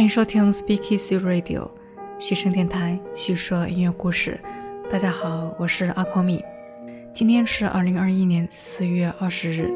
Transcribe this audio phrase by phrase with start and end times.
[0.00, 1.68] 欢迎收听 Speak Easy Radio，
[2.18, 4.40] 嘘声电台，叙说音乐故事。
[4.90, 6.42] 大家好，我是阿科米。
[7.12, 9.70] 今天是二零二一年四月二十日。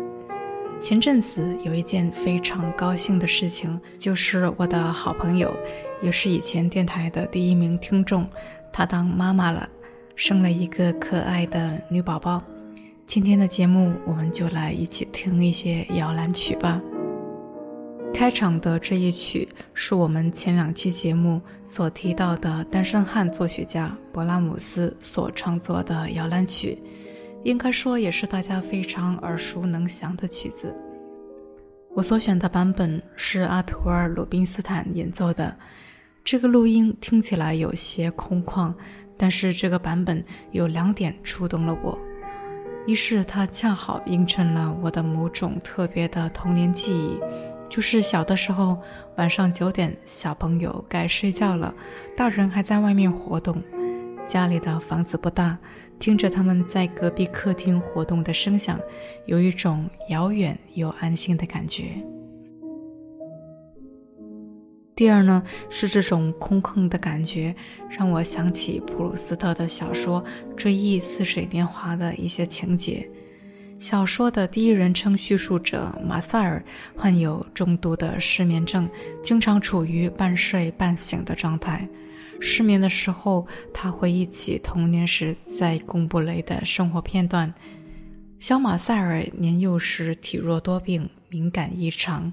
[0.81, 5.55] 前阵子有一件非常高兴的事情，就是我的好朋友，
[6.01, 8.27] 也是以前电台的第一名听众，
[8.73, 9.69] 她当妈妈了，
[10.17, 12.43] 生了一个可爱的女宝宝。
[13.07, 16.81] 今天的节目，我们就来一起听一些摇篮曲吧。
[18.15, 26.81] 开场的这一曲是我们前两期节目所提到的单身汉作曲家勃拉姆斯所创作的摇篮曲，
[27.43, 30.73] 应该说也是大家非常耳熟能详的曲子。
[31.93, 35.55] 我所选的版本是阿图尔·鲁宾斯坦演奏的，
[36.23, 38.73] 这个录音听起来有些空旷，
[39.19, 41.99] 但是这个版本有两点触动了我：
[42.87, 47.19] 一是它恰好映衬了我的某种特别的童年记忆。
[47.69, 48.79] 就是小的时候，
[49.17, 51.75] 晚上九点，小朋友该睡觉了，
[52.17, 53.61] 大人还在外面活动。
[54.27, 55.59] 家里的房子不大，
[55.99, 58.81] 听着他们在隔壁客厅活动的声响，
[59.27, 61.85] 有一种遥远又安心的感觉。
[64.97, 67.55] 第二呢，是这种空旷的感觉，
[67.91, 70.23] 让我想起普鲁斯特的小说
[70.55, 73.07] 《追忆似水年华》的一些情节。
[73.85, 76.65] 小说的第一人称叙述者马塞尔
[76.97, 78.89] 患有重度的失眠症，
[79.23, 81.87] 经常处于半睡半醒的状态。
[82.41, 87.53] 失眠的时候，他回忆起童年时在贡布雷的生活片段。
[88.39, 92.33] 小马塞尔年幼时体弱多病，敏感异常。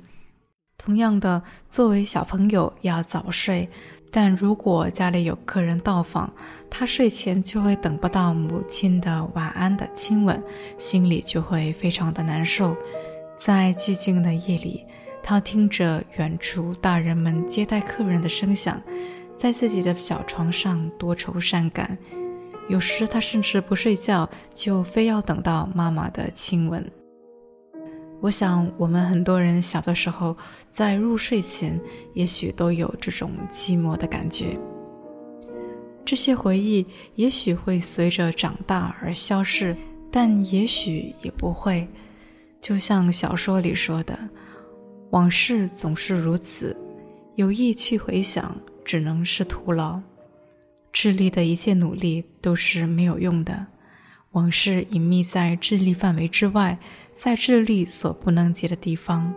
[0.78, 3.68] 同样的，作为小朋友要早睡。
[4.14, 6.32] 但如果家里有客人到访，
[6.70, 10.44] 他睡前就会等不到母亲的晚安的亲吻，
[10.78, 12.76] 心里就会非常的难受。
[13.38, 14.86] 在寂静的夜里，
[15.24, 18.82] 他听着远处大人们接待客人的声响，
[19.38, 21.98] 在自己的小床上多愁善感。
[22.68, 26.86] 有时他甚至不睡觉，就非要等到妈妈的亲吻。
[28.22, 30.38] 我想，我们很多人小的时候，
[30.70, 31.82] 在入睡前，
[32.14, 34.56] 也许都有这种寂寞的感觉。
[36.06, 39.76] 这些回忆也许会随着长大而消逝，
[40.12, 41.88] 但也许也不会。
[42.62, 44.18] 就像小说里说的
[45.10, 46.78] ：“往事总是如此，
[47.36, 48.56] 有意去回想，
[48.86, 50.00] 只能是徒劳。
[50.94, 53.66] 智力的一切努力都是没有用的。
[54.34, 56.78] 往事隐秘在智力范围之外。”
[57.22, 59.32] 在智力所不能及的地方，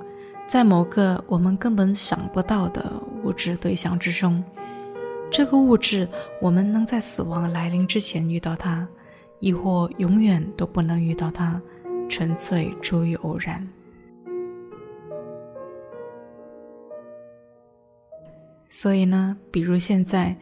[0.46, 2.90] 在某个我们根本想不到的
[3.22, 4.42] 物质对象之中，
[5.30, 6.08] 这个物质
[6.40, 8.88] 我们能在死亡来临之前遇到它，
[9.38, 11.60] 亦或永远都不能遇到它，
[12.08, 13.68] 纯粹出于偶然。
[18.70, 20.34] 所以呢，比如现在，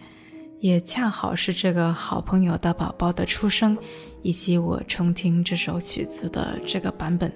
[0.62, 3.76] 也恰好是这个好朋友的宝宝的出生。
[4.23, 7.32] 以及我重听这首曲子的这个版本，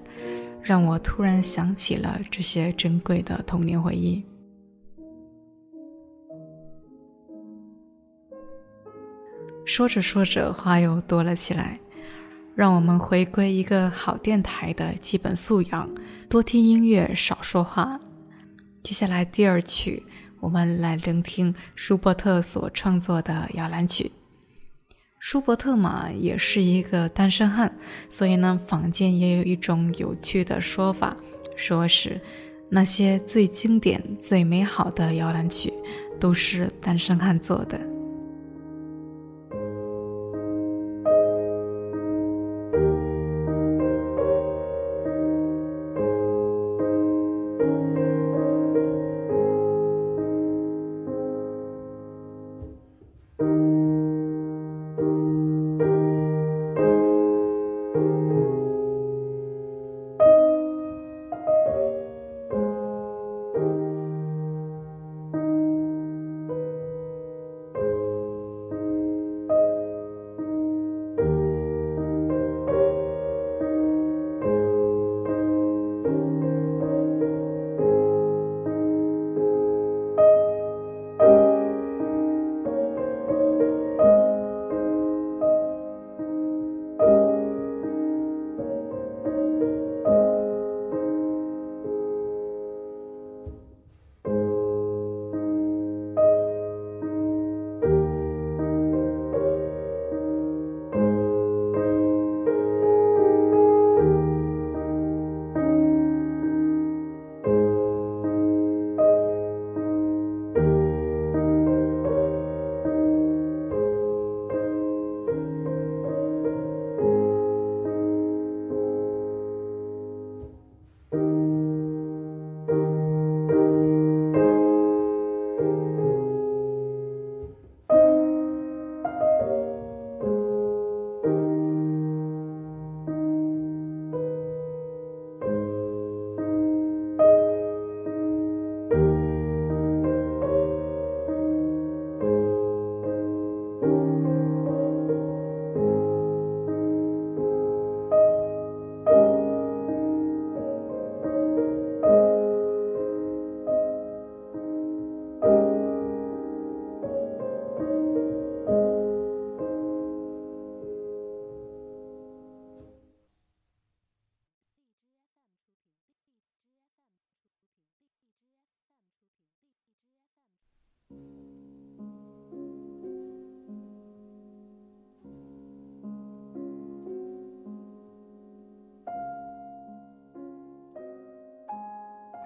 [0.62, 4.24] 让我突然想起了这些珍贵的童年回忆。
[9.64, 11.76] 说着说着，话又多了起来。
[12.54, 15.92] 让我们回归一个好电台的基本素养：
[16.28, 18.00] 多听音乐，少说话。
[18.84, 20.00] 接下来第二曲，
[20.40, 24.10] 我们来聆听舒伯特所创作的摇篮曲。
[25.18, 27.74] 舒伯特嘛，也是一个单身汉，
[28.08, 31.16] 所以呢，坊间也有一种有趣的说法，
[31.56, 32.20] 说是
[32.68, 35.72] 那些最经典、最美好的摇篮曲，
[36.20, 37.80] 都是单身汉做的。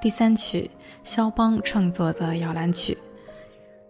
[0.00, 0.70] 第三曲，
[1.04, 2.96] 肖邦创作的摇篮曲。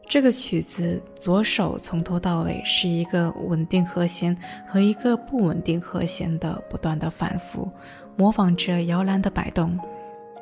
[0.09, 4.37] 这个曲子左手从头到尾是一个稳定和弦
[4.67, 7.71] 和一个不稳定和弦的不断的反复，
[8.17, 9.79] 模仿着摇篮的摆动，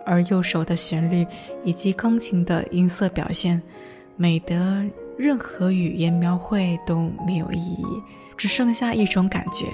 [0.07, 1.27] 而右手的旋律
[1.65, 3.61] 以及钢琴的音色表现，
[4.17, 4.83] 美得
[5.19, 7.85] 任何语言描绘都没有意义，
[8.39, 9.67] 只剩下一种感觉。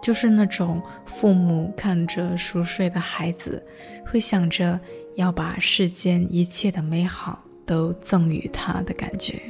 [0.00, 3.64] 就是那种父母看着熟睡的孩子，
[4.06, 4.78] 会想着
[5.16, 9.40] 要把世间一切的美好都赠予他的感觉。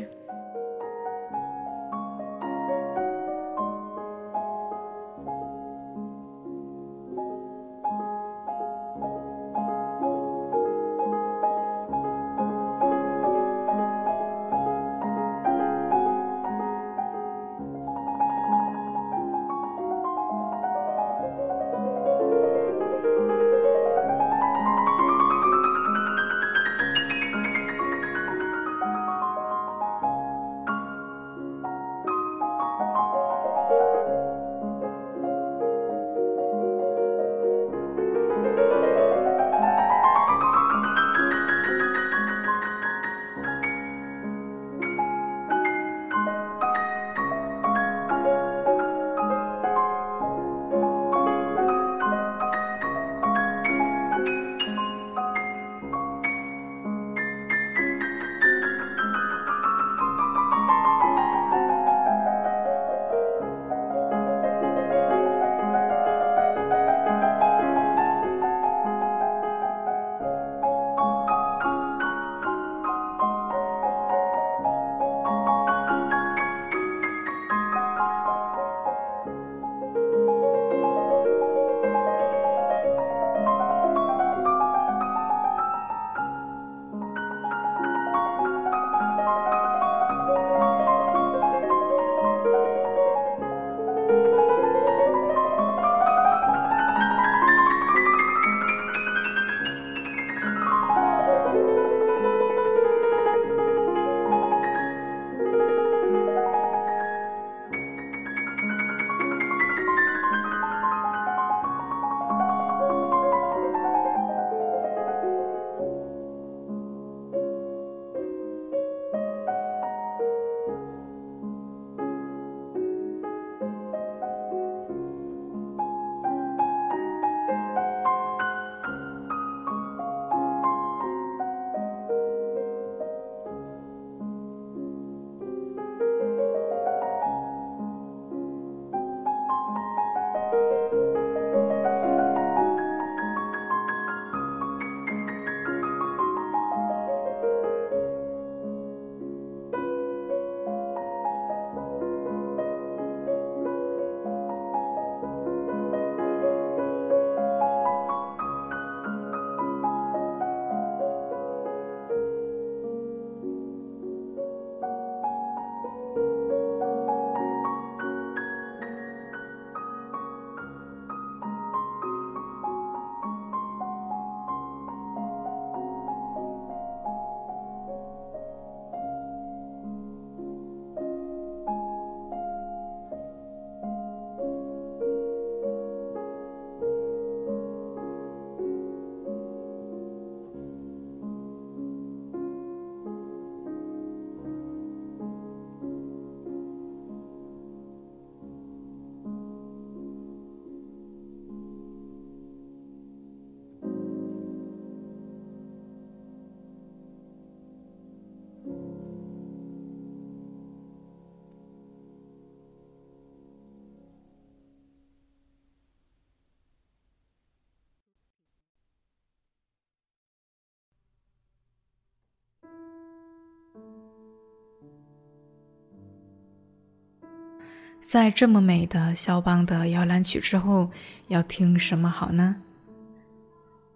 [228.14, 230.88] 在这么美的肖邦的摇篮曲之后，
[231.26, 232.54] 要听什么好呢？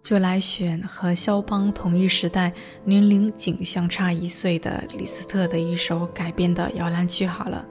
[0.03, 2.51] 就来选和肖邦同一时代、
[2.83, 7.65] 年龄仅相差一岁的李斯特的一首改编的摇篮曲好了，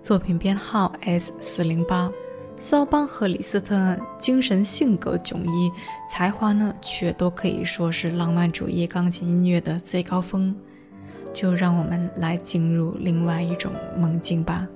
[0.00, 2.10] 作品编号 S 四零八。
[2.56, 5.70] 肖邦和李斯特精神性格迥异，
[6.10, 10.56] 才华呢却都可以说是浪漫主义钢琴音乐的最高峰。
[11.34, 14.66] 就让我们来进入另外一种梦境吧。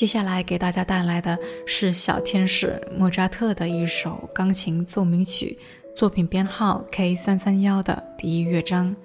[0.00, 5.58] 接下来给大家带来的是小天使莫扎特的一首钢琴奏鸣曲，
[5.94, 8.96] 作品编号 K 三三幺的第一乐章。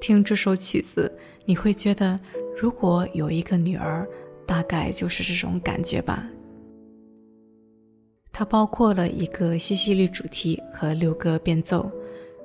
[0.00, 1.12] 听这首曲子，
[1.46, 2.16] 你会觉得
[2.56, 4.06] 如果有一个女儿，
[4.46, 6.24] 大概就是这种感觉吧。
[8.30, 11.90] 它包括了一个西西里主题和六个变奏。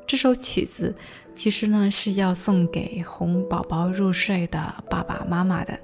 [0.08, 0.92] 这首曲子
[1.36, 4.58] 其实呢是要送给哄宝宝入睡的
[4.90, 5.80] 爸爸妈妈的。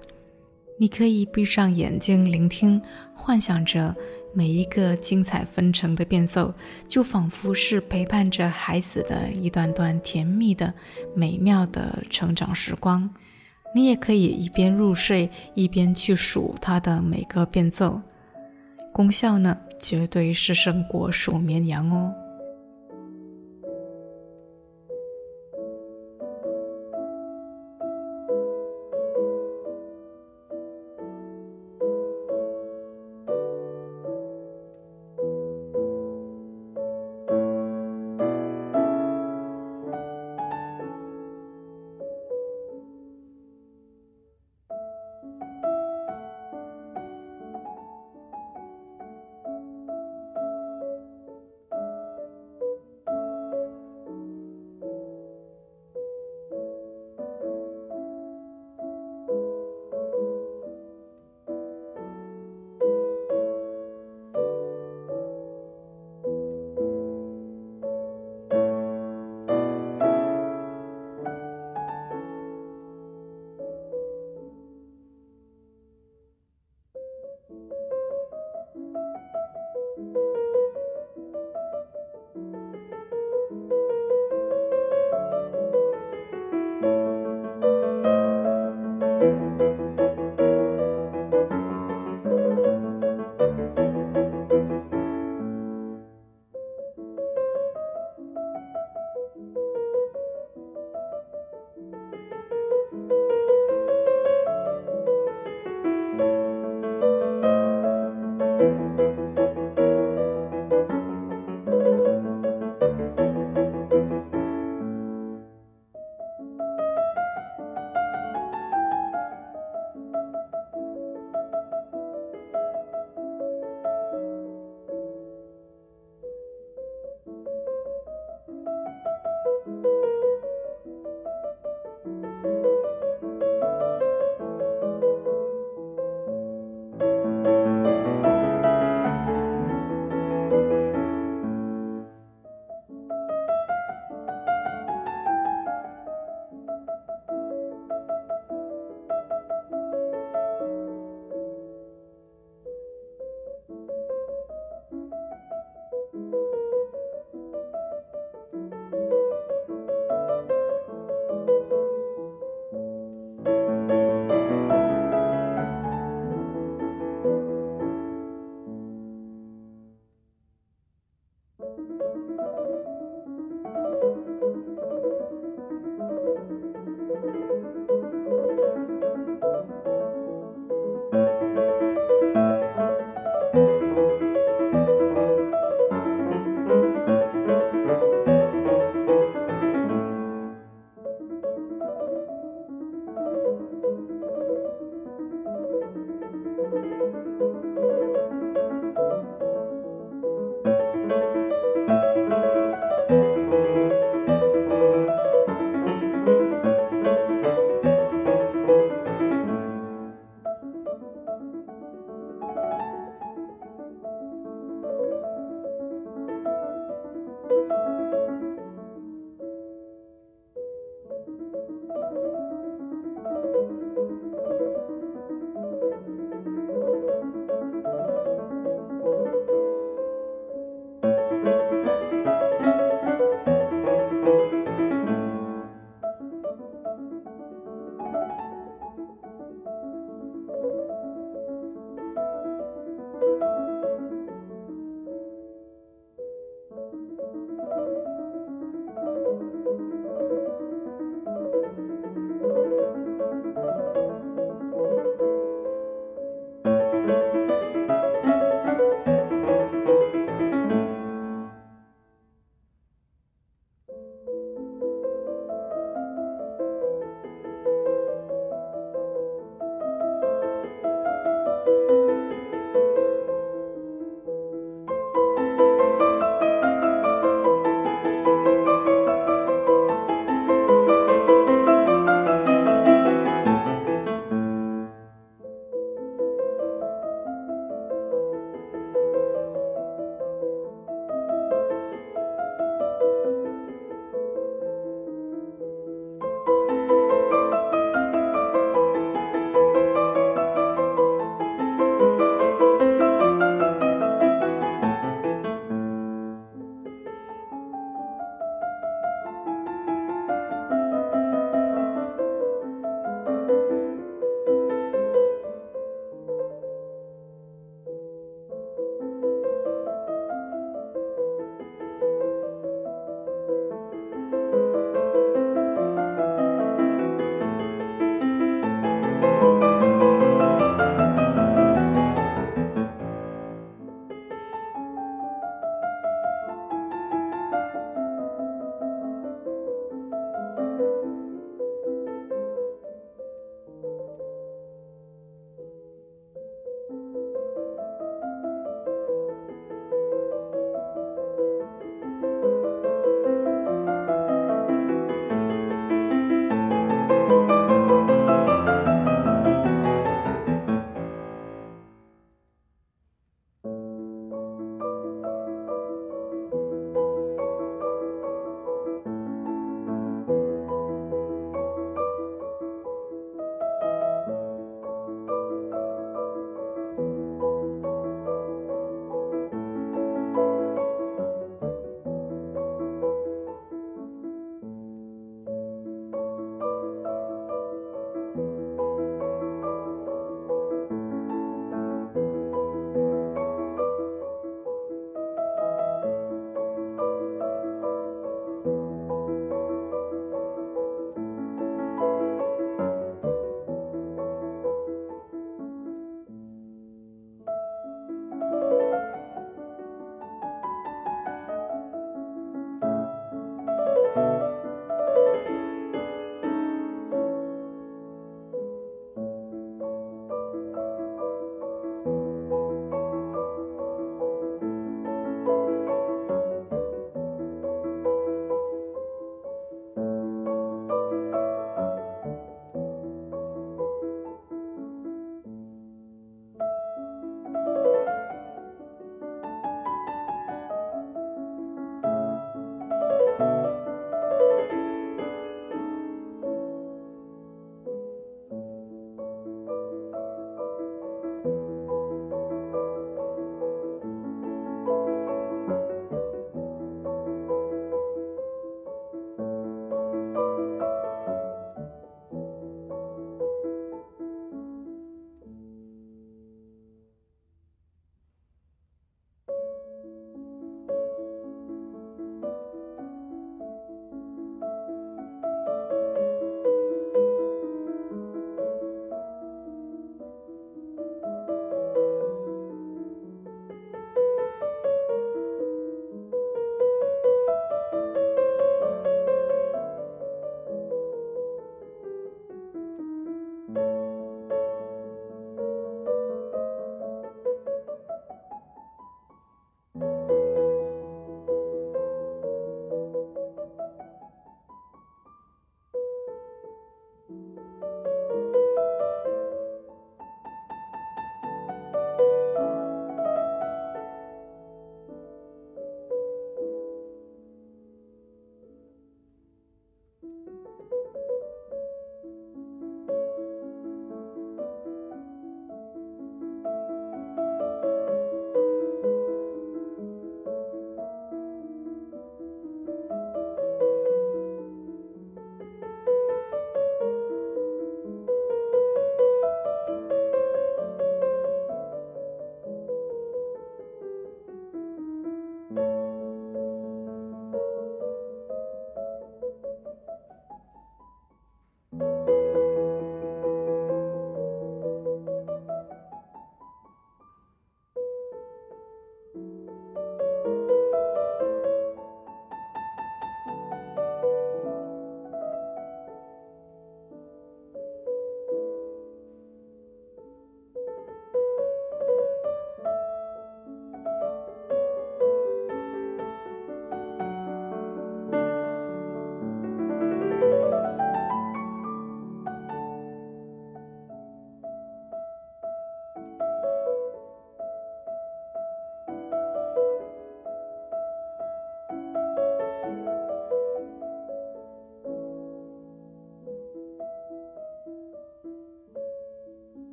[0.80, 2.80] 你可以闭上眼睛聆听，
[3.16, 3.96] 幻想着
[4.32, 6.54] 每一个精彩纷呈的变奏，
[6.88, 10.72] 就仿佛是陪伴着孩子的一段段甜蜜的、
[11.16, 13.10] 美妙的成长时光。
[13.74, 18.00] 你也可以一边入睡，一边去数它的每个变奏，
[18.94, 22.14] 功效呢，绝对是胜过数绵羊哦。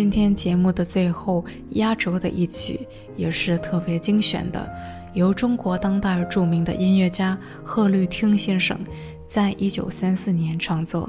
[0.00, 2.80] 今天节目的最后压轴的一曲
[3.16, 4.66] 也是特别精选的，
[5.12, 8.80] 由中国当代著名的音乐家贺绿汀先生
[9.26, 11.06] 在一九三四年创作。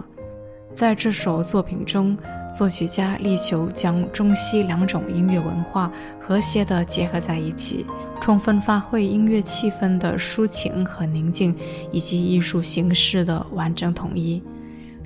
[0.75, 2.17] 在这首作品中，
[2.53, 7.85] 作曲家力求将中西两种音乐文化和谐地结合在一起，
[8.19, 11.55] 充分发挥音乐气氛的抒情和宁静，
[11.93, 14.43] 以及艺术形式的完整统一。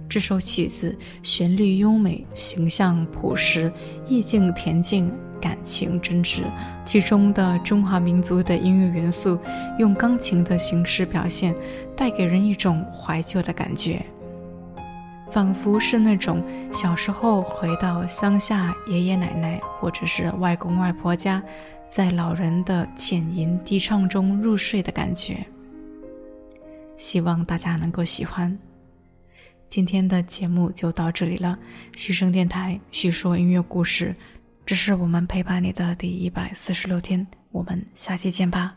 [0.07, 3.71] 这首曲子旋律优美，形象朴实，
[4.07, 6.43] 意境恬静，感情真挚。
[6.85, 9.37] 其中的中华民族的音乐元素，
[9.77, 11.55] 用钢琴的形式表现，
[11.95, 14.05] 带给人一种怀旧的感觉。
[15.31, 16.41] 仿佛是那种
[16.71, 21.43] 小时候回到乡下爷爷奶奶或者是外公外婆家，
[21.89, 25.35] 在老人的浅吟低唱中入睡的感觉。
[26.95, 28.57] 希望大家能够喜欢。
[29.69, 31.57] 今天的节目就到这里了，
[31.95, 34.15] 西声电台叙说音乐故事，
[34.65, 38.75] 这是我们陪伴你的第一百四十六天，我们下期见吧。